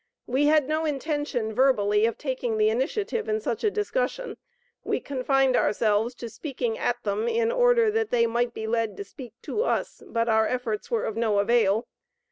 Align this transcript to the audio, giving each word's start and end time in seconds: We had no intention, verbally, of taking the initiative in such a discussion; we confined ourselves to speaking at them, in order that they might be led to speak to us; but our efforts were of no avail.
We 0.25 0.47
had 0.47 0.67
no 0.67 0.83
intention, 0.83 1.53
verbally, 1.53 2.07
of 2.07 2.17
taking 2.17 2.57
the 2.57 2.71
initiative 2.71 3.29
in 3.29 3.39
such 3.39 3.63
a 3.63 3.69
discussion; 3.69 4.37
we 4.83 4.99
confined 4.99 5.55
ourselves 5.55 6.15
to 6.15 6.27
speaking 6.27 6.75
at 6.75 7.03
them, 7.03 7.27
in 7.27 7.51
order 7.51 7.91
that 7.91 8.09
they 8.09 8.25
might 8.25 8.55
be 8.55 8.65
led 8.65 8.97
to 8.97 9.03
speak 9.03 9.33
to 9.43 9.61
us; 9.61 10.01
but 10.07 10.27
our 10.27 10.47
efforts 10.47 10.89
were 10.89 11.05
of 11.05 11.15
no 11.17 11.37
avail. 11.37 11.85